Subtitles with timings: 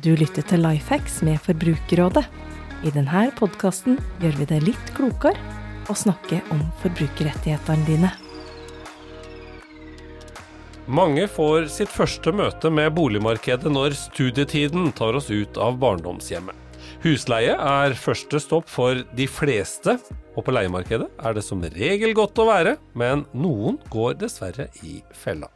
[0.00, 2.22] Du lytter til Lifehacks med Forbrukerrådet.
[2.80, 5.36] I denne podkasten gjør vi det litt klokere
[5.92, 8.12] å snakke om forbrukerrettighetene dine.
[10.88, 16.56] Mange får sitt første møte med boligmarkedet når studietiden tar oss ut av barndomshjemmet.
[17.04, 19.98] Husleie er første stopp for de fleste,
[20.32, 25.02] og på leiemarkedet er det som regel godt å være, men noen går dessverre i
[25.12, 25.52] fella.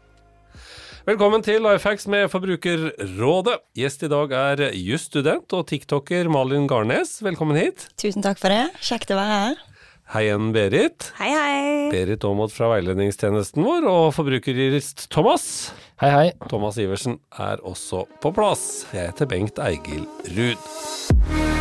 [1.07, 3.60] Velkommen til Lifehacks med Forbrukerrådet.
[3.78, 7.12] Gjest i dag er jusstudent og tiktoker Malin Garnes.
[7.23, 7.84] Velkommen hit.
[7.95, 8.73] Tusen takk for det.
[8.83, 9.61] Kjekt å være her.
[10.16, 11.12] Hei igjen, Berit.
[11.20, 11.62] Hei, hei.
[11.95, 15.47] Berit Aamodt fra veiledningstjenesten vår, og forbrukerjurist Thomas.
[16.02, 16.27] Hei, hei.
[16.50, 18.66] Thomas Iversen er også på plass.
[18.91, 21.55] Jeg heter Bengt Eigil Ruud.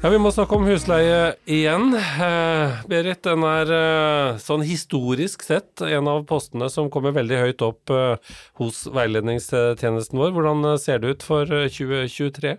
[0.00, 1.90] Ja, Vi må snakke om husleie igjen.
[1.92, 7.64] Eh, Berit, den er eh, sånn historisk sett en av postene som kommer veldig høyt
[7.66, 10.32] opp eh, hos veiledningstjenesten vår.
[10.32, 12.54] Hvordan eh, ser det ut for eh, 2023?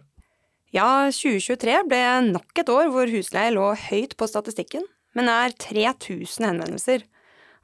[0.78, 4.86] Ja, 2023 ble nok et år hvor husleie lå høyt på statistikken,
[5.18, 7.08] men er 3000 henvendelser.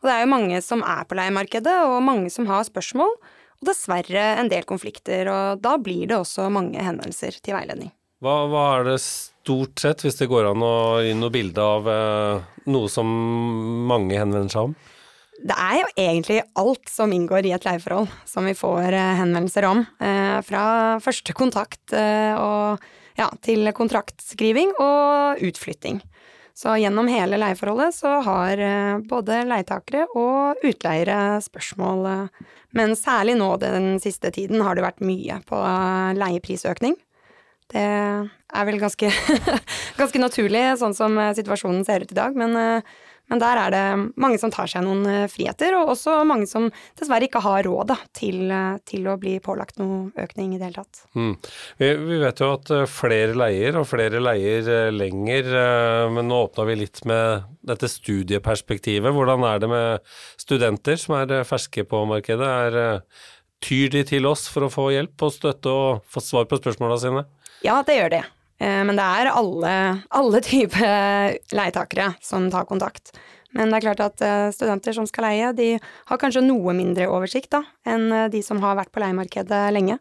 [0.01, 3.13] Og det er jo mange som er på leiemarkedet, og mange som har spørsmål,
[3.61, 7.93] og dessverre en del konflikter, og da blir det også mange henvendelser til veiledning.
[8.23, 11.89] Hva, hva er det stort sett, hvis det går an å gi noe bilde av
[11.91, 13.09] eh, noe som
[13.89, 14.73] mange henvender seg om?
[15.37, 19.69] Det er jo egentlig alt som inngår i et leieforhold som vi får eh, henvendelser
[19.69, 19.85] om.
[20.01, 20.63] Eh, fra
[21.03, 22.81] første kontakt eh, og,
[23.21, 26.01] ja, til kontraktskriving og utflytting.
[26.57, 32.31] Så gjennom hele leieforholdet så har eh, både leietakere og utleiere spørsmål.
[32.73, 35.61] Men særlig nå den siste tiden har det vært mye på
[36.17, 36.97] leieprisøkning.
[37.73, 39.11] Det er vel ganske,
[39.99, 42.95] ganske naturlig sånn som eh, situasjonen ser ut i dag, men, eh,
[43.27, 43.83] men der er det
[44.15, 47.91] mange som tar seg noen eh, friheter, og også mange som dessverre ikke har råd
[47.91, 48.55] da, til,
[48.87, 51.03] til å bli pålagt noe økning i det hele tatt.
[51.19, 51.35] Mm.
[51.83, 55.51] Vi, vi vet jo at flere leier, og flere leier lenger,
[56.15, 59.11] men nå åpna vi litt med dette studieperspektivet.
[59.11, 62.47] Hvordan er det med studenter som er ferske på markedet?
[62.47, 63.01] Er,
[63.63, 66.99] tyr de til oss for å få hjelp og støtte og få svar på spørsmåla
[67.01, 67.27] sine?
[67.65, 68.23] Ja, det gjør det.
[68.59, 69.73] Eh, Men det er alle,
[70.09, 73.13] alle typer leietakere som tar kontakt.
[73.55, 77.07] Men det er klart at eh, studenter som skal leie, de har kanskje noe mindre
[77.09, 79.97] oversikt da, enn eh, de som har vært på leiemarkedet lenge,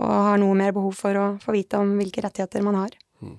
[0.00, 2.94] og har noe mer behov for å få vite om hvilke rettigheter man har.
[3.22, 3.34] Ja,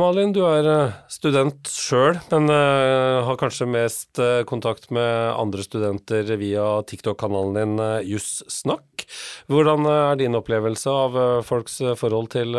[0.00, 5.62] Malin, du er eh, student sjøl, men eh, har kanskje mest eh, kontakt med andre
[5.62, 9.04] studenter via TikTok-kanalen din Jussnakk.
[9.46, 12.56] Hvordan er din opplevelse av folks forhold til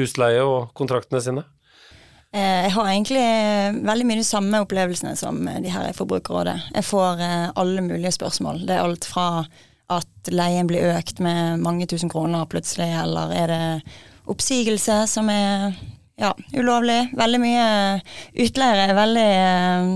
[0.00, 1.44] husleie og kontraktene sine?
[2.34, 3.22] Jeg har egentlig
[3.86, 6.56] veldig mye de samme opplevelsene som de her i Forbrukerrådet.
[6.74, 7.22] Jeg får
[7.58, 8.64] alle mulige spørsmål.
[8.66, 9.44] Det er alt fra
[9.90, 13.64] at leien blir økt med mange tusen kroner plutselig, eller er det
[14.30, 15.74] oppsigelse som er
[16.20, 17.00] ja, ulovlig.
[17.16, 17.66] Veldig mye
[18.44, 19.92] utleiere er veldig eh,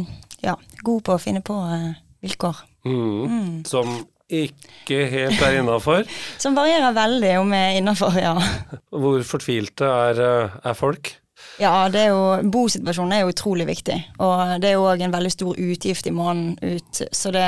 [0.46, 1.90] ja, god på å finne på eh,
[2.24, 2.62] vilkår.
[2.88, 3.64] Mm.
[3.68, 3.92] Som
[4.32, 6.08] ikke helt er innafor.
[6.42, 8.34] Som varierer veldig om jeg er innafor, ja.
[9.04, 11.12] Hvor fortvilte er, eh, er folk?
[11.60, 15.12] Ja, det er jo, bosituasjonen er jo utrolig viktig, og det er jo òg en
[15.14, 17.02] veldig stor utgift i måneden ut.
[17.14, 17.44] Så det,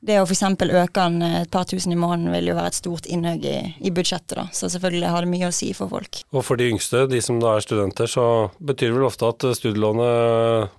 [0.00, 0.42] det å f.eks.
[0.64, 3.92] øke den et par tusen i måneden vil jo være et stort innhugg i, i
[3.92, 4.46] budsjettet, da.
[4.56, 6.22] Så selvfølgelig har det mye å si for folk.
[6.32, 8.24] Og for de yngste, de som da er studenter, så
[8.58, 10.72] betyr det vel ofte at studielånet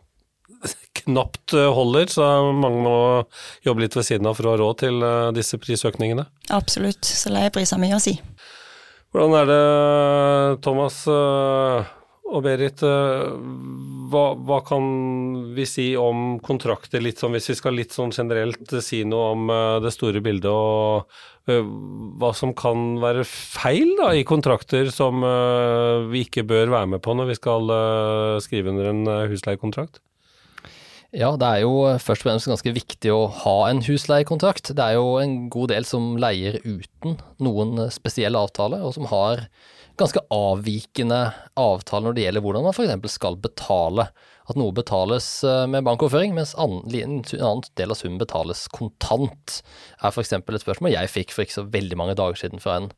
[1.03, 2.97] knapt eh, holder, så mange må
[3.65, 6.25] jobbe litt ved siden av for å ha råd til eh, disse prisøkningene.
[6.53, 7.05] Absolutt.
[7.05, 8.17] Så leiepris har mye å si.
[9.11, 9.63] Hvordan er det,
[10.65, 11.89] Thomas eh,
[12.31, 13.31] og Berit, eh,
[14.11, 14.85] hva, hva kan
[15.55, 19.51] vi si om kontrakter, litt sånn, hvis vi skal litt sånn generelt si noe om
[19.51, 21.65] eh, det store bildet, og eh,
[22.21, 27.03] hva som kan være feil da, i kontrakter som eh, vi ikke bør være med
[27.03, 30.01] på når vi skal eh, skrive under en eh, husleiekontrakt?
[31.11, 34.71] Ja, det er jo først og fremst ganske viktig å ha en husleiekontrakt.
[34.77, 39.43] Det er jo en god del som leier uten noen spesiell avtale, og som har
[40.01, 41.19] ganske avvikende
[41.59, 43.15] avtale når det gjelder hvordan man f.eks.
[43.15, 44.07] skal betale.
[44.49, 49.61] At noe betales eh, med bankoverføring, mens en annen del av summen betales kontant.
[50.01, 50.33] er f.eks.
[50.35, 52.91] et spørsmål jeg fikk for ikke så veldig mange dager siden fra en,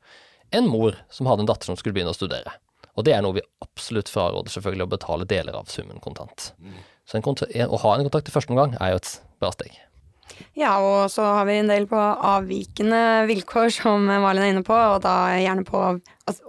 [0.56, 2.58] en mor som hadde en datter som skulle begynne å studere.
[2.98, 6.52] Og det er noe vi absolutt fraråder selvfølgelig å betale deler av summen kontant.
[7.10, 9.74] Så en å ha en kontakt i første omgang er jo et bra steg.
[10.58, 14.76] Ja, og så har vi en del på avvikende vilkår, som Malin er inne på,
[14.76, 15.82] og da gjerne på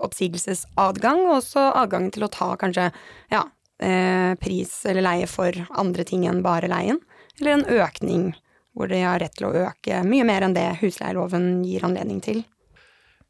[0.04, 2.90] oppsigelsesadgang, og også adgang til å ta kanskje
[3.32, 3.44] ja,
[3.82, 7.00] eh, pris eller leie for andre ting enn bare leien,
[7.40, 8.32] eller en økning
[8.75, 12.42] hvor de har rett til å øke mye mer enn det husleieloven gir anledning til.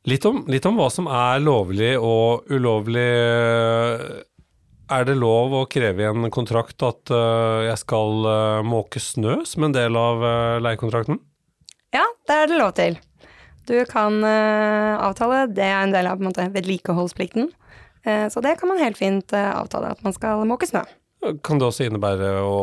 [0.08, 3.04] Litt om, litt om hva som er lovlig og ulovlig.
[4.92, 9.38] Er det lov å kreve i en kontrakt at uh, jeg skal uh, måke snø
[9.48, 11.16] som en del av uh, leiekontrakten?
[11.94, 12.98] Ja, det er det lov til.
[13.64, 17.46] Du kan avtale, det er en del av en vedlikeholdsplikten.
[18.04, 20.82] så det kan man helt fint avtale, at man skal måke snø.
[21.40, 22.58] Kan det også innebære å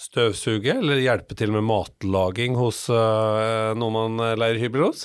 [0.00, 5.04] støvsuge, eller hjelpe til med matlaging hos noen man leier hybel hos?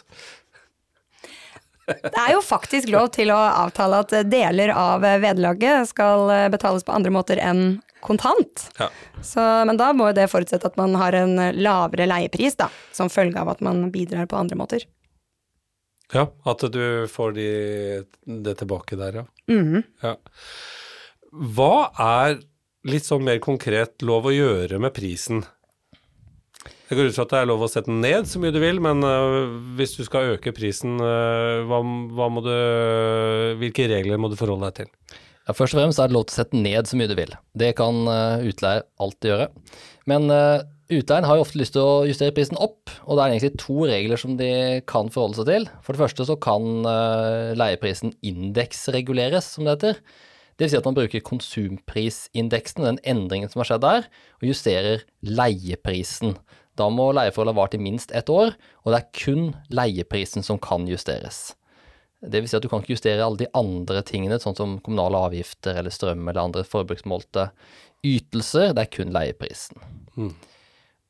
[2.04, 6.96] Det er jo faktisk lov til å avtale at deler av vederlaget skal betales på
[6.96, 8.66] andre måter enn kontant.
[8.80, 8.90] Ja.
[9.22, 13.40] Så, men da må det forutsette at man har en lavere leiepris, da, som følge
[13.40, 14.88] av at man bidrar på andre måter.
[16.12, 17.50] Ja, at du får de,
[18.26, 19.26] det tilbake der, ja.
[19.48, 19.84] Mm -hmm.
[20.02, 20.16] ja.
[21.32, 22.42] Hva er
[22.84, 25.46] litt sånn mer konkret lov å gjøre med prisen?
[26.92, 28.58] Jeg går ut fra at det er lov å sette den ned så mye du
[28.60, 29.46] vil, men uh,
[29.78, 31.78] hvis du skal øke prisen, uh, hva,
[32.18, 32.50] hva du,
[33.62, 35.22] hvilke regler må du forholde deg til?
[35.48, 37.16] Ja, først og fremst er det lov til å sette den ned så mye du
[37.16, 37.32] vil.
[37.56, 39.48] Det kan uh, utleier alltid gjøre.
[40.12, 40.28] Men
[40.92, 43.88] utleieren har jo ofte lyst til å justere prisen opp, og det er egentlig to
[43.88, 44.52] regler som de
[44.92, 45.72] kan forholde seg til.
[45.86, 46.84] For det første så kan
[47.56, 50.02] leieprisen indeksreguleres, som det heter.
[50.58, 54.10] Det vil si at man bruker konsumprisindeksen, den endringen som har skjedd der,
[54.42, 56.36] og justerer leieprisen.
[56.80, 58.54] Da må leieforholdet ha vart i minst ett år,
[58.84, 61.52] og det er kun leieprisen som kan justeres.
[62.22, 65.20] Det vil si at du kan ikke justere alle de andre tingene, sånn som kommunale
[65.30, 67.48] avgifter eller strøm eller andre forbruksmålte
[68.06, 68.76] ytelser.
[68.78, 69.82] Det er kun leieprisen.
[70.16, 70.36] Mm.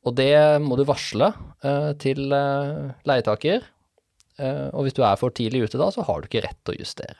[0.07, 3.67] Og det må du varsle uh, til uh, leietaker.
[4.39, 6.73] Uh, og hvis du er for tidlig ute da, så har du ikke rett til
[6.73, 7.19] å justere.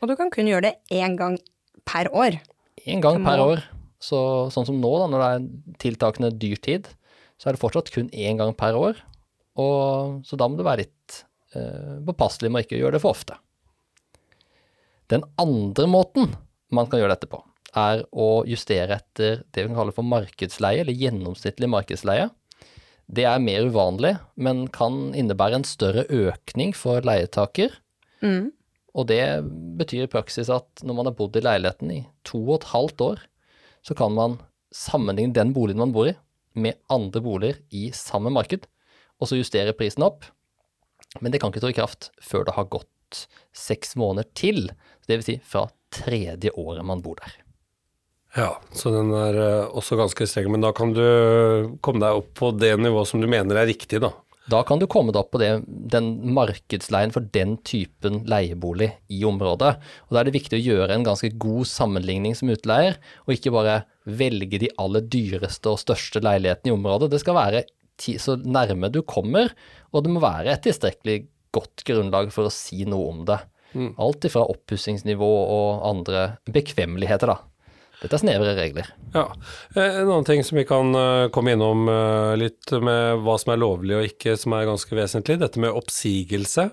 [0.00, 1.36] Og du kan kun gjøre det én gang
[1.84, 2.38] per år.
[2.86, 3.66] Én gang per år.
[4.00, 4.16] Så,
[4.54, 6.88] sånn som nå, da, når det er tiltakende dyrtid,
[7.40, 8.98] så er det fortsatt kun én gang per år.
[9.60, 11.22] Og, så da må du være litt
[11.56, 13.38] eh, påpasselig med å ikke gjøre det for ofte.
[15.10, 16.34] Den andre måten
[16.70, 17.40] man kan gjøre dette på,
[17.80, 22.28] er å justere etter det vi kan kalle for markedsleie, eller gjennomsnittlig markedsleie.
[23.10, 27.74] Det er mer uvanlig, men kan innebære en større økning for leietaker.
[28.22, 28.52] Mm.
[28.94, 29.22] Og det
[29.80, 33.06] betyr i praksis at når man har bodd i leiligheten i to og et halvt
[33.06, 33.24] år,
[33.86, 34.38] så kan man
[34.74, 36.14] sammenligne den boligen man bor i,
[36.54, 38.66] med andre boliger i samme marked,
[39.20, 40.24] og så justere prisen opp.
[41.20, 43.26] Men det kan ikke trå i kraft før det har gått
[43.56, 44.70] seks måneder til.
[45.08, 45.26] Dvs.
[45.26, 47.38] Si fra tredje året man bor der.
[48.36, 50.52] Ja, så den er eh, også ganske streng.
[50.54, 51.04] Men da kan du
[51.82, 54.12] komme deg opp på det nivået som du mener er riktig, da.
[54.50, 59.22] Da kan du komme deg opp på det, den markedsleien for den typen leiebolig i
[59.28, 59.74] området.
[60.08, 63.54] Og Da er det viktig å gjøre en ganske god sammenligning som utleier, og ikke
[63.54, 67.12] bare velge de aller dyreste og største leilighetene i området.
[67.12, 67.64] Det skal være
[68.00, 69.52] så nærme du kommer,
[69.92, 71.18] og det må være et tilstrekkelig
[71.54, 73.38] godt grunnlag for å si noe om det.
[73.76, 73.92] Mm.
[74.02, 77.38] Alt ifra oppussingsnivå og andre bekvemmeligheter, da.
[78.00, 78.86] Dette er snevre regler.
[79.12, 79.26] Ja.
[79.76, 83.52] Eh, en annen ting som vi kan eh, komme innom eh, litt med hva som
[83.52, 86.66] er lovlig og ikke, som er ganske vesentlig, dette med oppsigelse.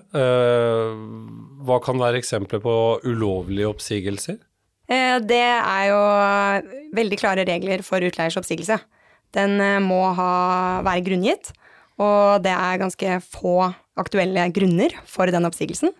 [1.68, 4.40] Hva kan være eksempler på ulovlige oppsigelser?
[4.88, 6.00] Det er jo
[6.96, 8.78] veldig klare regler for utleiers oppsigelse.
[9.36, 10.30] Den må ha,
[10.86, 11.50] være grunngitt,
[12.00, 13.58] og det er ganske få
[14.00, 15.92] aktuelle grunner for den oppsigelsen.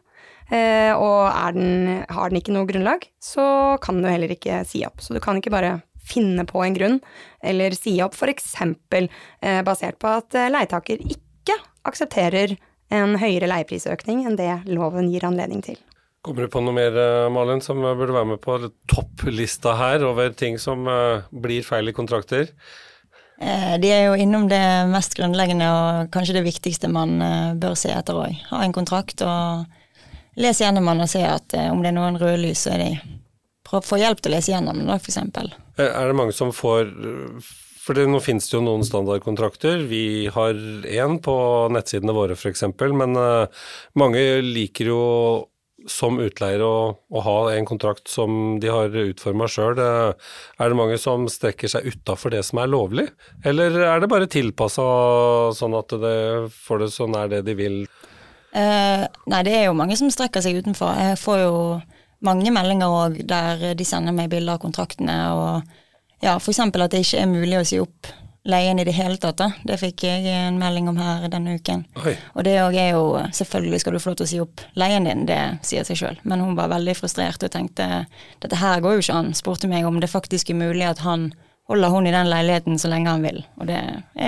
[0.48, 5.02] Eh, og den, har den ikke noe grunnlag, så kan du heller ikke si opp.
[5.04, 5.78] Så du kan ikke bare
[6.08, 6.96] finne på en grunn,
[7.44, 8.54] eller si opp f.eks.
[8.62, 12.56] Eh, basert på at eh, leietaker ikke aksepterer
[12.94, 15.78] en høyere leieprisøkning enn det loven gir anledning til.
[16.24, 18.58] Kommer du på noe mer, eh, Malin, som burde være med på
[18.90, 20.88] topplista her over ting som
[21.30, 22.52] blir feil i kontrakter?
[23.38, 24.58] De er jo innom det
[24.90, 27.20] mest grunnleggende og kanskje det viktigste man
[27.62, 28.34] bør se etter òg.
[28.48, 29.68] Ha en kontrakt og
[30.38, 32.84] les gjennom den og se at eh, om det er noen røde lys, så er
[32.84, 32.90] de
[33.68, 35.18] Prøv å få hjelp til å lese gjennom den, f.eks.
[35.20, 36.88] Eh, er det mange som får
[37.84, 39.82] For det, nå finnes det jo noen standardkontrakter.
[39.90, 40.56] Vi har
[40.88, 41.34] én på
[41.72, 42.64] nettsidene våre f.eks.,
[42.96, 45.04] men uh, mange liker jo
[45.88, 46.74] som utleier å,
[47.08, 49.78] å, ha en kontrakt som de har utforma sjøl.
[49.78, 53.06] Er det mange som strekker seg utafor det som er lovlig,
[53.46, 54.84] eller er det bare tilpassa
[55.56, 56.18] sånn at det
[56.66, 57.78] får det så nær det de vil?
[58.54, 60.94] Uh, nei, det er jo mange som strekker seg utenfor.
[60.96, 61.58] Jeg får jo
[62.24, 65.76] mange meldinger òg der de sender meg bilder av kontraktene og
[66.24, 66.58] ja, f.eks.
[66.58, 68.08] at det ikke er mulig å si opp
[68.48, 69.38] leien i det hele tatt.
[69.38, 69.50] da.
[69.64, 71.84] Det fikk jeg en melding om her denne uken.
[72.02, 72.14] Oi.
[72.34, 75.04] Og det òg er jo Selvfølgelig skal du få lov til å si opp leien
[75.06, 76.20] din, det sier seg sjøl.
[76.24, 78.06] Men hun var veldig frustrert og tenkte
[78.40, 79.34] dette her går jo ikke an.
[79.36, 81.30] Spurte meg om det faktisk er mulig at han
[81.68, 83.42] holder hun i den leiligheten så lenge han vil.
[83.60, 83.78] Og det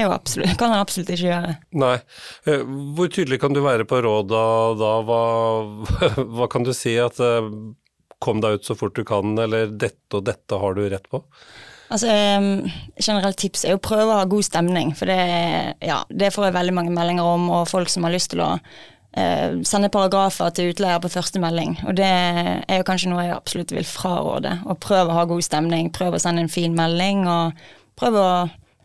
[0.04, 1.56] absolutt, kan han absolutt ikke gjøre.
[1.80, 1.96] Nei.
[2.44, 2.64] Eh,
[2.96, 4.44] hvor tydelig kan du være på råda
[4.80, 4.92] da?
[5.08, 5.22] Hva,
[6.36, 7.48] hva kan du si at eh,
[8.20, 11.24] kom deg ut så fort du kan, eller dette og dette har du rett på?
[11.90, 12.06] Altså,
[13.02, 15.18] Generelt tips er å prøve å ha god stemning, for det,
[15.82, 18.52] ja, det får jeg veldig mange meldinger om, og folk som har lyst til å
[19.16, 21.76] eh, sende paragrafer til utleier på første melding.
[21.88, 24.56] Og det er jo kanskje noe jeg absolutt vil fraråde.
[24.64, 27.60] Å prøve å ha god stemning, prøve å sende en fin melding, og
[28.00, 28.32] prøve å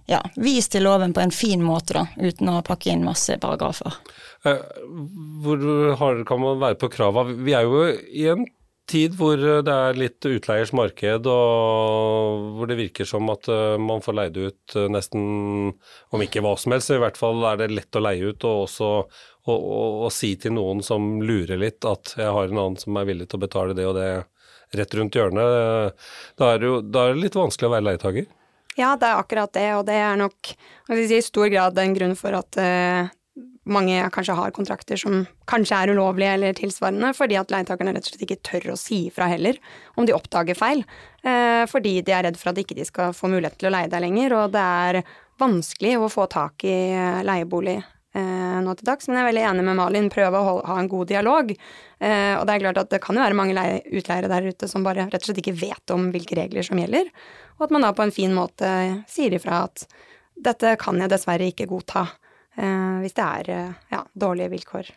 [0.09, 3.95] ja, vis til loven på en fin måte, da, uten å pakke inn masse paragrafer.
[4.45, 4.61] Eh,
[5.41, 5.63] hvor
[5.97, 7.25] hard kan man være på krava?
[7.25, 8.45] Vi er jo i en
[8.89, 14.03] tid hvor det er litt utleiers marked, og hvor det virker som at eh, man
[14.05, 15.23] får leid ut eh, nesten,
[16.13, 18.67] om ikke hva som helst, i hvert fall er det lett å leie ut, og
[18.67, 18.91] også
[19.53, 23.29] å si til noen som lurer litt at jeg har en annen som er villig
[23.29, 24.09] til å betale det og det
[24.75, 26.07] rett rundt hjørnet.
[26.39, 28.25] Da er det jo da er det litt vanskelig å være leietaker.
[28.75, 30.49] Ja, det er akkurat det, og det er nok
[30.91, 33.07] i stor grad en grunn for at uh,
[33.71, 38.11] mange kanskje har kontrakter som kanskje er ulovlige eller tilsvarende, fordi at leietakerne rett og
[38.11, 39.61] slett ikke tør å si ifra heller
[39.95, 40.83] om de oppdager feil.
[41.23, 43.91] Uh, fordi de er redd for at ikke de skal få mulighet til å leie
[43.93, 45.01] deg lenger, og det er
[45.41, 49.09] vanskelig å få tak i eh, leiebolig eh, nå til dags.
[49.09, 51.51] Men jeg er veldig enig med Malin, prøve å ha en god dialog.
[51.51, 55.07] og det er klart at det kan jo være mange utleiere der ute som bare
[55.09, 57.09] rett og slett ikke vet om hvilke regler som gjelder,
[57.57, 58.69] og at man da på en fin måte
[59.11, 59.85] sier ifra at
[60.35, 62.07] dette kan jeg dessverre ikke godta.
[62.55, 64.91] Eh, hvis det er eh, ja, dårlige vilkår.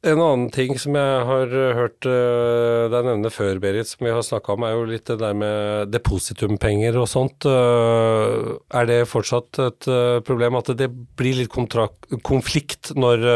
[0.00, 4.22] En annen ting som jeg har eh, hørt deg nevne før, Berit, som vi har
[4.24, 7.44] snakka om, er jo litt det der med depositumpenger og sånt.
[7.44, 9.88] Er det fortsatt et
[10.24, 10.88] problem at det
[11.20, 13.26] blir litt konflikt når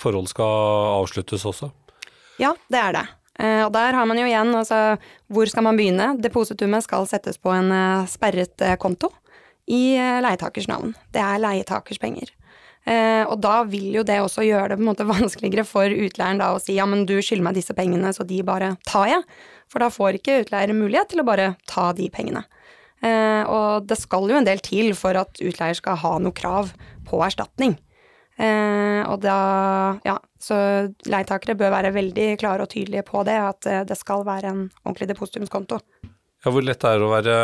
[0.00, 1.68] forhold skal avsluttes også?
[2.40, 3.04] Ja, det er det.
[3.66, 4.96] Og der har man jo igjen, altså
[5.28, 6.14] hvor skal man begynne?
[6.24, 7.68] Depositumet skal settes på en
[8.08, 9.12] sperret konto
[9.68, 10.96] i leietakers navn.
[11.12, 12.32] Det er leietakers penger.
[12.86, 16.42] Eh, og da vil jo det også gjøre det på en måte vanskeligere for utleieren
[16.42, 19.24] da å si ja, men du skylder meg disse pengene, så de bare tar jeg.
[19.72, 22.44] For da får ikke utleier mulighet til å bare ta de pengene.
[23.04, 26.70] Eh, og det skal jo en del til for at utleier skal ha noe krav
[27.08, 27.74] på erstatning.
[28.36, 29.38] Eh, og da
[30.06, 30.56] ja, så
[31.08, 35.10] leietakere bør være veldig klare og tydelige på det, at det skal være en ordentlig
[35.10, 35.80] depositumskonto.
[36.46, 37.36] Ja, Hvor lett er det å være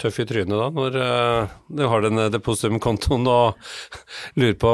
[0.00, 3.58] tøff i trynet da, når uh, du har den depositumkontoen og
[4.40, 4.70] lurer på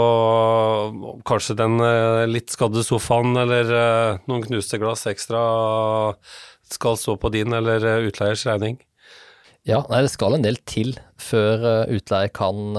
[1.27, 3.73] kanskje den uh, litt skadde sofaen eller
[4.31, 5.41] noen knuste glass ekstra
[6.71, 8.77] skal stå på din eller utleiers regning?
[9.67, 12.79] Ja, nei, det skal en del til før utleier kan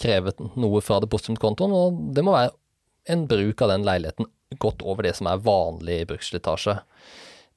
[0.00, 2.52] kreve noe fra depositumkontoen, og det må være
[3.12, 4.28] en bruk av den leiligheten
[4.60, 6.76] godt over det som er vanlig bruksslitasje.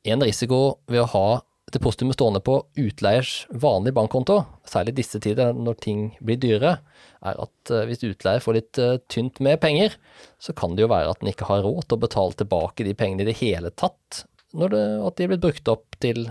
[0.08, 1.28] En risiko ved å ha
[1.76, 6.78] depositumet stående på utleiers vanlige bankkonto, særlig disse tider når ting blir dyrere,
[7.26, 9.98] er at eh, hvis utleier får litt eh, tynt med penger,
[10.42, 12.96] så kan det jo være at den ikke har råd til å betale tilbake de
[12.98, 14.24] pengene i det hele tatt,
[14.56, 16.26] når det, at de er blitt brukt opp til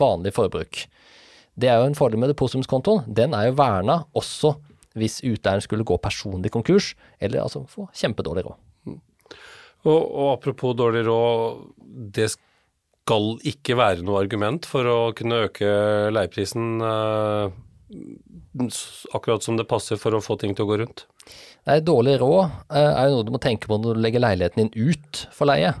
[0.00, 0.84] vanlig forbruk.
[1.54, 3.04] Det er jo en fordel med depositumskontoen.
[3.12, 4.54] Den er jo verna også
[4.98, 8.58] hvis utleieren skulle gå personlig konkurs, eller altså få kjempedårlig råd.
[9.82, 11.62] Og, og apropos dårlig råd,
[12.14, 12.28] det
[13.02, 15.68] skal ikke være noe argument for å kunne øke
[16.14, 17.50] leieprisen uh,
[19.12, 21.06] akkurat som det passer for å få ting til å gå rundt?
[21.66, 24.68] Nei, dårlig råd uh, er jo noe du må tenke på når du legger leiligheten
[24.68, 25.74] din ut for leie.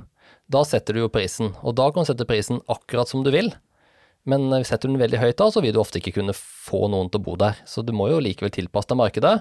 [0.52, 3.52] Da setter du jo prisen, og da kan du sette prisen akkurat som du vil.
[4.26, 6.88] Men uh, setter du den veldig høyt da, så vil du ofte ikke kunne få
[6.90, 7.62] noen til å bo der.
[7.70, 9.36] Så du må jo likevel tilpasse deg markedet.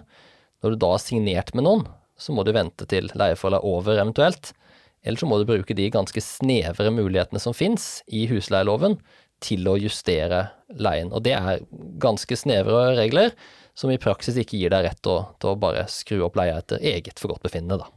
[0.62, 1.88] Når du da har signert med noen,
[2.22, 4.54] så må du vente til leieforholdet er over eventuelt.
[5.04, 9.00] Eller så må du bruke de ganske snevre mulighetene som finnes i husleieloven
[9.42, 10.46] til å justere
[10.78, 11.10] leien.
[11.10, 11.64] Og det er
[12.02, 13.34] ganske snevre regler
[13.78, 16.84] som i praksis ikke gir deg rett til, til å bare skru opp leia etter
[16.84, 17.90] eget forgodtbefinnende, da.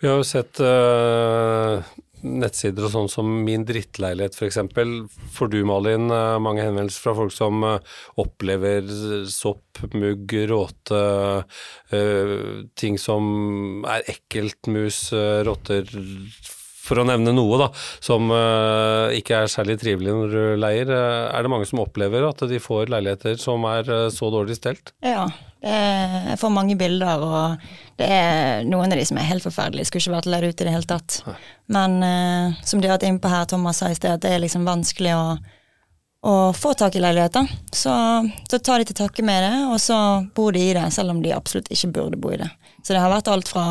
[0.00, 1.84] Vi har jo sett uh,
[2.22, 4.58] nettsider og sånn som Min drittleilighet f.eks.
[5.34, 8.86] Får du, Malin, eh, mange henvendelser fra folk som eh, opplever
[9.30, 11.00] sopp, mugg, råte,
[11.94, 12.46] uh,
[12.76, 15.06] ting som er ekkelt, mus,
[15.46, 15.88] rotter
[16.90, 17.68] for å nevne noe, da,
[18.02, 20.90] som uh, ikke er særlig trivelig når du leier.
[20.90, 24.92] Er det mange som opplever at de får leiligheter som er uh, så dårlig stelt?
[25.06, 25.28] Ja,
[25.60, 27.70] jeg får mange bilder, og
[28.00, 29.90] det er noen av de som er helt forferdelige.
[29.90, 31.18] Skulle ikke vært leid ut i det hele tatt.
[31.68, 31.98] Men
[32.64, 34.64] som de har vært inne på her, Thomas sa i sted, at det er liksom
[34.64, 35.24] vanskelig å,
[36.20, 37.48] å få tak i leiligheter.
[37.72, 37.92] Så,
[38.50, 39.96] så tar de til takke med det, og så
[40.36, 42.50] bor de i det, selv om de absolutt ikke burde bo i det.
[42.84, 43.64] Så det har vært alt fra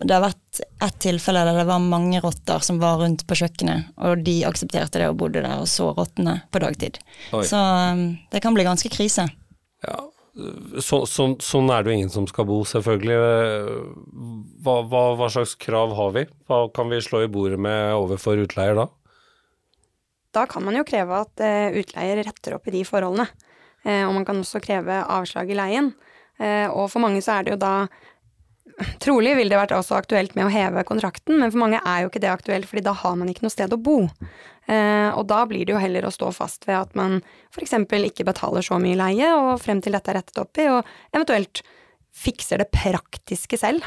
[0.00, 3.90] Det har vært ett tilfelle der det var mange rotter som var rundt på kjøkkenet,
[4.00, 6.96] og de aksepterte det og bodde der og så rottene på dagtid.
[7.36, 7.44] Oi.
[7.44, 9.26] Så um, det kan bli ganske krise.
[9.84, 9.98] Ja,
[10.80, 13.18] så, så, sånn er det jo ingen som skal bo, selvfølgelig.
[14.64, 16.24] Hva, hva, hva, slags krav har vi?
[16.48, 18.86] Hva kan vi slå i bordet med overfor utleier da?
[20.36, 23.26] Da kan man jo kreve at uh, utleier retter opp i de forholdene.
[23.86, 25.92] Uh, og man kan også kreve avslag i leien.
[26.40, 27.74] Uh, og for mange så er det jo da
[29.02, 32.10] Trolig vil det vært også aktuelt med å heve kontrakten, men for mange er jo
[32.10, 33.98] ikke det aktuelt, fordi da har man ikke noe sted å bo.
[34.70, 37.18] Eh, og da blir det jo heller å stå fast ved at man
[37.52, 37.74] f.eks.
[38.08, 41.62] ikke betaler så mye leie, og frem til dette er rettet opp i, og eventuelt
[42.16, 43.84] fikser det praktiske selv,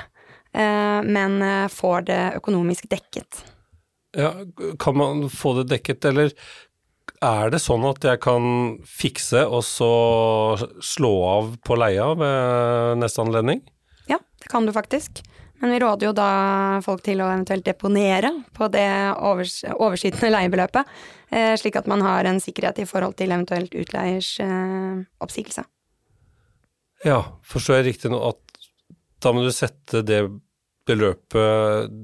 [0.54, 3.44] eh, men eh, får det økonomisk dekket.
[4.18, 4.34] Ja,
[4.80, 6.34] kan man få det dekket, eller
[7.24, 8.44] er det sånn at jeg kan
[8.88, 9.94] fikse og så
[10.84, 13.64] slå av på leia ved neste anledning?
[14.12, 15.24] Ja, det kan du faktisk.
[15.64, 16.30] Men vi råder jo da
[16.84, 20.90] folk til å eventuelt deponere på det overs overskytende leiebeløpet,
[21.32, 25.64] eh, slik at man har en sikkerhet i forhold til eventuelt utleiers eh, oppsigelse.
[27.08, 28.42] Ja, forstår jeg riktig nå at
[29.24, 30.26] da må du sette det
[30.84, 31.96] beløpet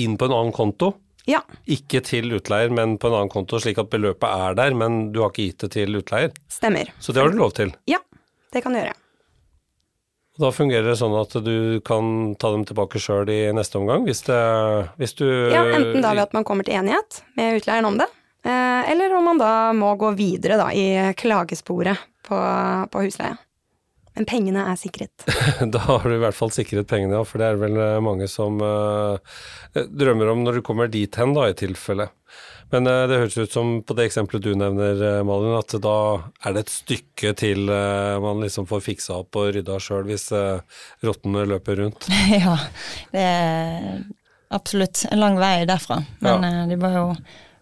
[0.00, 0.94] inn på en annen konto?
[1.28, 1.42] Ja.
[1.70, 5.20] Ikke til utleier, men på en annen konto, slik at beløpet er der, men du
[5.22, 6.34] har ikke gitt det til utleier?
[6.50, 6.90] Stemmer.
[6.98, 7.70] Så det har du lov til?
[7.90, 8.00] Ja,
[8.52, 8.96] det kan du gjøre.
[10.40, 14.24] Da fungerer det sånn at du kan ta dem tilbake sjøl i neste omgang, hvis,
[14.26, 14.40] det,
[14.98, 18.08] hvis du Ja, enten da ved at man kommer til enighet med utleieren om det,
[18.48, 22.38] eh, eller om man da må gå videre da i klagesporet på,
[22.88, 23.36] på husleie.
[24.16, 25.24] Men pengene er sikret.
[25.74, 28.58] da har du i hvert fall sikret pengene, ja, for det er vel mange som
[28.60, 29.16] uh,
[29.72, 32.10] drømmer om når du kommer dit hen, da, i tilfelle.
[32.72, 35.96] Men uh, det høres ut som på det eksempelet du nevner, uh, Malin, at da
[36.44, 40.28] er det et stykke til man liksom får fiksa opp og rydda sjøl hvis
[41.06, 42.08] rottene løper rundt.
[42.36, 42.58] ja,
[43.14, 44.02] det er
[44.52, 46.02] absolutt en lang vei derfra.
[46.20, 46.66] Men ja.
[46.68, 47.06] de må jo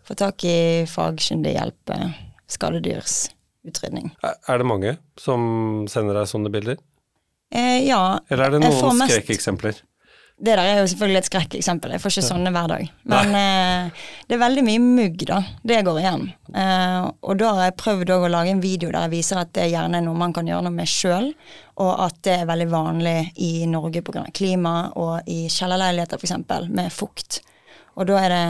[0.08, 1.94] få tak i fagkyndig hjelp,
[3.60, 4.10] skadedyrsutredning.
[4.22, 6.76] Er det mange som sender deg sånne bilder?
[7.52, 8.20] Eh, ja.
[8.28, 9.82] Eller er det noen skrekkeksempler?
[10.40, 11.92] Det der er jo selvfølgelig et skrekkeksempel.
[11.92, 12.86] Jeg får ikke sånne hver dag.
[13.04, 15.42] Men eh, det er veldig mye mugg, da.
[15.62, 16.30] Det går igjen.
[16.56, 19.68] Eh, og da har jeg prøvd å lage en video der jeg viser at det
[19.68, 21.28] gjerne er noe man kan gjøre noe med sjøl,
[21.76, 24.24] og at det er veldig vanlig i Norge pga.
[24.32, 26.38] klima og i kjellerleiligheter f.eks.
[26.72, 27.42] med fukt.
[28.00, 28.44] Og da er det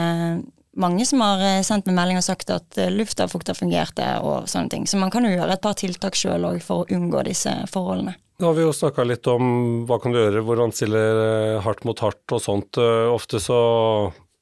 [0.79, 4.09] mange som har eh, sendt meg melding og sagt at luftavfukter lufta og fukta fungerte
[4.23, 4.87] og sånne ting.
[4.87, 8.15] Så man kan jo gjøre et par tiltak sjøl òg for å unngå disse forholdene.
[8.41, 11.83] Nå har vi jo snakka litt om hva kan du gjøre, hvordan stiller eh, hardt
[11.85, 12.79] mot hardt og sånt.
[12.81, 13.59] Eh, ofte så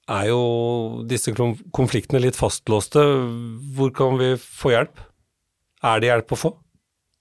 [0.10, 0.42] er jo
[1.10, 3.04] disse konfliktene litt fastlåste.
[3.76, 5.04] Hvor kan vi få hjelp?
[5.84, 6.54] Er det hjelp å få?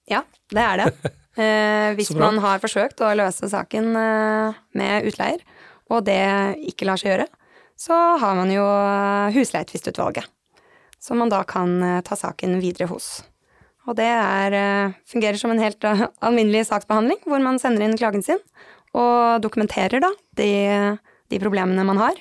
[0.09, 0.23] Ja,
[0.55, 0.93] det er det.
[1.39, 5.45] Eh, hvis man har forsøkt å løse saken eh, med utleier,
[5.87, 6.17] og det
[6.67, 7.27] ikke lar seg gjøre,
[7.79, 8.67] så har man jo
[9.37, 10.27] husleietvistutvalget,
[10.99, 13.21] som man da kan ta saken videre hos.
[13.89, 17.97] Og det er, eh, fungerer som en helt eh, alminnelig saksbehandling, hvor man sender inn
[17.99, 18.41] klagen sin
[18.97, 20.51] og dokumenterer da de,
[21.29, 22.21] de problemene man har,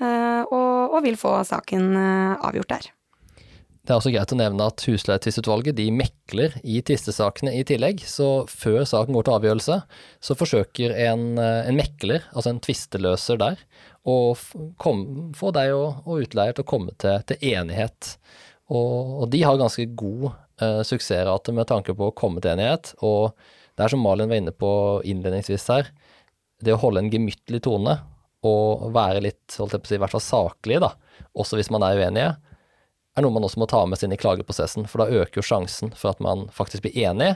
[0.00, 2.86] eh, og, og, vil få saken avgjort der.
[3.86, 8.48] Det er også greit å nevne at husleietvistutvalget de mekler i tvistesakene i tillegg, så
[8.50, 9.76] før saken går til avgjørelse,
[10.18, 13.60] så forsøker en, en mekler, altså en tvisteløser der,
[14.06, 18.14] å få deg og, og utleier til å komme til, til enighet.
[18.70, 20.28] Og, og, de har ganske god
[20.62, 22.92] eh, suksessrate med tanke på å komme til enighet.
[23.02, 23.34] Og
[23.76, 24.70] det er som Malin var inne på
[25.06, 25.90] innledningsvis her,
[26.62, 27.98] det å holde en gemyttlig tone
[28.46, 30.92] og være litt holdt jeg på å si, i hvert fall saklig, da,
[31.36, 32.30] også hvis man er uenige,
[33.16, 34.86] er noe man også må ta med seg inn i klageprosessen.
[34.90, 37.32] For da øker jo sjansen for at man faktisk blir enig,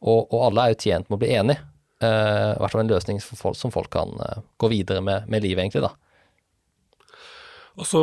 [0.00, 1.58] og, og alle er jo tjent med å bli enig.
[1.98, 5.44] Uh, I hvert fall en løsning folk, som folk kan uh, gå videre med, med
[5.44, 5.92] livet, egentlig, da.
[7.78, 8.02] Og så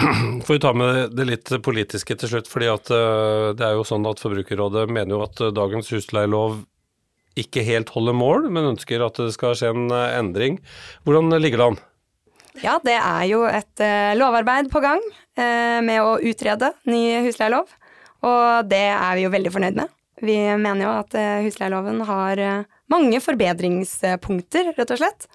[0.44, 2.48] får vi ta med det litt politiske til slutt.
[2.48, 6.62] fordi at eh, det er jo sånn at Forbrukerrådet mener jo at eh, dagens husleielov
[7.38, 10.58] ikke helt holder mål, men ønsker at det skal skje en eh, endring.
[11.06, 11.80] Hvordan ligger det an?
[12.60, 13.80] Ja, det er jo et
[14.18, 14.98] lovarbeid på gang
[15.38, 17.70] med å utrede ny husleielov.
[18.26, 19.92] Og det er vi jo veldig fornøyd med.
[20.18, 21.14] Vi mener jo at
[21.46, 22.42] husleieloven har
[22.90, 25.28] mange forbedringspunkter, rett og slett.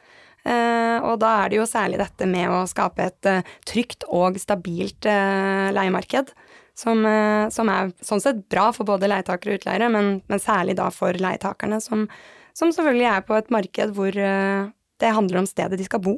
[0.46, 4.38] Uh, og da er det jo særlig dette med å skape et uh, trygt og
[4.42, 6.36] stabilt uh, leiemarked.
[6.76, 7.06] Som,
[7.56, 11.16] som, er sånn sett bra for både leietakere og utleiere, men, men særlig da for
[11.16, 12.02] leietakerne, som,
[12.52, 16.18] som, selvfølgelig er på et marked hvor det handler om stedet de skal bo.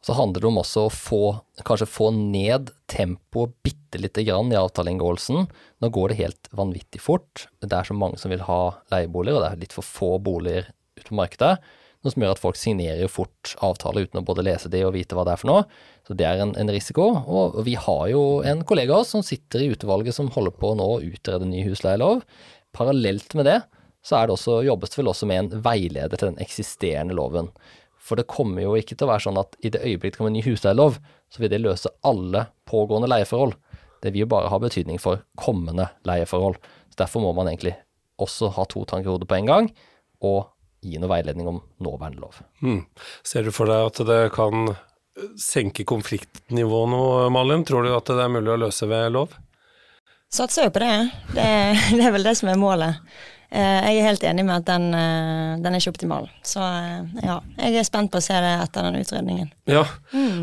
[0.00, 1.20] Så handler det om også å få,
[1.68, 5.46] kanskje få ned tempoet bitte lite grann i avtaleinngåelsen.
[5.84, 7.46] Nå går det helt vanvittig fort.
[7.60, 8.60] Det er så mange som vil ha
[8.92, 11.58] leieboliger, og det er litt for få boliger ute på markedet.
[12.04, 15.16] Noe som gjør at folk signerer fort avtaler uten å både lese det og vite
[15.16, 15.62] hva det er for noe.
[16.04, 17.06] Så det er en, en risiko.
[17.24, 20.74] Og vi har jo en kollega av oss som sitter i utvalget som holder på
[20.76, 22.20] nå å utrede ny husleielov.
[22.74, 23.60] parallelt med det,
[24.04, 27.48] så er det også, jobbes det vel også med en veileder til den eksisterende loven.
[27.96, 30.32] For det kommer jo ikke til å være sånn at i det øyeblikk det kommer
[30.32, 30.98] en ny husleielov,
[31.32, 33.54] så vil det løse alle pågående leieforhold.
[34.04, 36.58] Det vil jo bare ha betydning for kommende leieforhold.
[36.92, 37.78] Så Derfor må man egentlig
[38.20, 39.70] også ha to tanker i hodet på en gang,
[40.20, 40.50] og
[40.84, 42.40] gi noe veiledning om nåværende lov.
[42.64, 42.82] Mm.
[43.26, 44.74] Ser du for deg at det kan
[45.38, 47.64] senke konfliktnivået noe, Malin?
[47.66, 49.34] Tror du at det er mulig å løse ved lov?
[50.34, 50.94] Satser jo på det.
[51.36, 51.46] Det,
[51.96, 53.00] det er vel det som er målet.
[53.54, 56.26] Eh, jeg er helt enig med at den, eh, den er ikke optimal.
[56.42, 59.52] Så eh, ja, jeg er spent på å se det etter den utredningen.
[59.70, 59.84] Ja,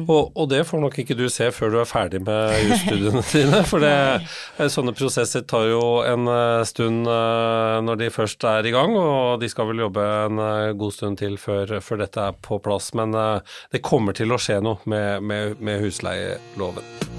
[0.08, 3.62] og, og, det får nok ikke du se før du er ferdig med jusstudiene dine.
[3.68, 6.32] For det, sånne prosesser tar jo en
[6.68, 10.44] stund når de først er i gang, og de skal vel jobbe en
[10.80, 12.94] god stund til før, før dette er på plass.
[12.98, 17.11] Men det kommer til å skje noe med, med, med husleieloven.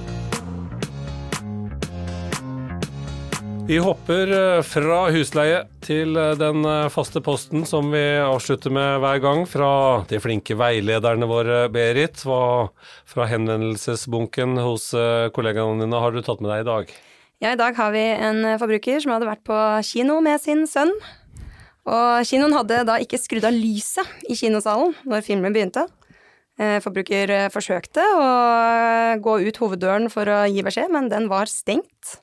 [3.63, 8.99] Vi hopper eh, fra husleie til eh, den eh, faste posten som vi avslutter med
[9.05, 9.43] hver gang.
[9.47, 9.69] Fra
[10.11, 12.25] de flinke veilederne våre, Berit.
[12.27, 12.73] Hva
[13.07, 14.89] fra henvendelsesbunken hos
[15.37, 16.91] kollegaene dine har du tatt med deg i dag?
[17.45, 20.91] Ja, i dag har vi en forbruker som hadde vært på kino med sin sønn.
[21.87, 25.87] Og kinoen hadde da ikke skrudd av lyset i kinosalen når filmen begynte.
[26.83, 28.27] Forbruker forsøkte å
[29.23, 32.22] gå ut hoveddøren for å gi beskjed, men den var stengt.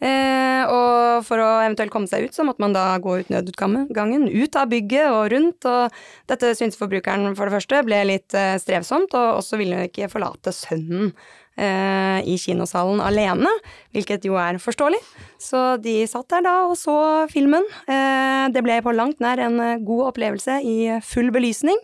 [0.00, 4.28] Eh, og for å eventuelt komme seg ut, så måtte man da gå ut nødutgangen,
[4.28, 5.68] ut av bygget og rundt.
[5.68, 9.90] Og dette syntes forbrukeren for det første ble litt eh, strevsomt, og også ville hun
[9.90, 11.12] ikke forlate sønnen
[11.60, 13.52] eh, i kinosalen alene,
[13.94, 15.00] hvilket jo er forståelig.
[15.40, 16.96] Så de satt der da og så
[17.32, 17.66] filmen.
[17.84, 21.78] Eh, det ble på langt nær en eh, god opplevelse i full belysning.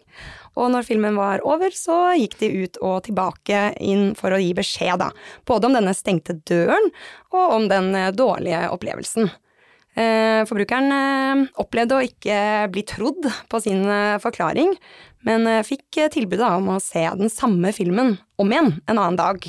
[0.56, 4.54] Og når filmen var over, så gikk de ut og tilbake inn for å gi
[4.56, 5.10] beskjed, da.
[5.48, 6.88] Både om denne stengte døren,
[7.34, 9.28] og om den eh, dårlige opplevelsen.
[9.96, 12.38] Eh, forbrukeren eh, opplevde å ikke
[12.72, 13.84] bli trodd på sin
[14.22, 14.74] forklaring,
[15.26, 19.48] men fikk tilbudet om å se den samme filmen om igjen en annen dag.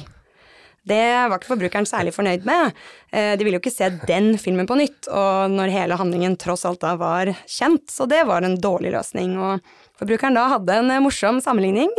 [0.87, 2.71] Det var ikke forbrukeren særlig fornøyd med.
[3.11, 6.79] De ville jo ikke se den filmen på nytt, og når hele handlingen tross alt
[6.81, 9.35] da var kjent, så det var en dårlig løsning.
[9.35, 9.59] og
[9.97, 11.91] Forbrukeren da hadde en eh, morsom sammenligning.